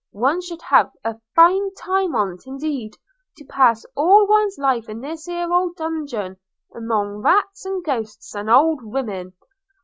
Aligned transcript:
One 0.13 0.41
should 0.41 0.63
have 0.63 0.89
a 1.03 1.19
fine 1.35 1.75
time 1.75 2.15
on't, 2.15 2.47
indeed, 2.47 2.95
to 3.37 3.45
pass 3.45 3.85
all 3.95 4.25
one's 4.27 4.57
life 4.57 4.89
in 4.89 4.99
this 4.99 5.25
here 5.27 5.53
old 5.53 5.75
dungeon, 5.75 6.37
among 6.75 7.17
rats, 7.21 7.65
and 7.67 7.83
ghosts, 7.83 8.33
and 8.33 8.49
old 8.49 8.83
women. 8.83 9.33